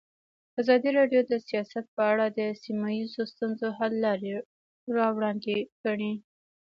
ازادي 0.61 0.89
راډیو 0.99 1.21
د 1.31 1.33
سیاست 1.47 1.85
په 1.95 2.01
اړه 2.11 2.25
د 2.37 2.39
سیمه 2.63 2.89
ییزو 2.97 3.23
ستونزو 3.33 3.67
حل 3.77 3.93
لارې 4.05 4.33
راوړاندې 4.97 5.55
کړې. 5.83 6.13